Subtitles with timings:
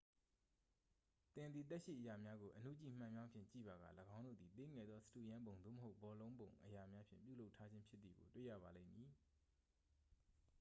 [1.33, 3.85] သင်သည် သက်ရှိအရာများကို အဏုကြည့်မှန်ပြောင်းဖြင့်ကြည့်ပါက
[4.15, 9.11] ၎င်းတို့သည် သေးငယ်သော စတုရန်းပုံ သို့မဟုတ် ဘောလုံးပုံအရာများဖြင့် ပြုလုပ်ထားခြင်းဖြစ်သည်ကို တွေ့ရပါလိမ့်မည်